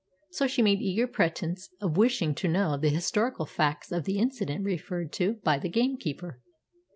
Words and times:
So 0.31 0.47
she 0.47 0.63
made 0.63 0.81
eager 0.81 1.05
pretence 1.05 1.69
of 1.79 1.95
wishing 1.95 2.33
to 2.33 2.47
know 2.47 2.75
the 2.75 2.89
historical 2.89 3.45
facts 3.45 3.91
of 3.91 4.05
the 4.05 4.17
incident 4.17 4.65
referred 4.65 5.13
to 5.13 5.33
by 5.43 5.59
the 5.59 5.69
gamekeeper. 5.69 6.41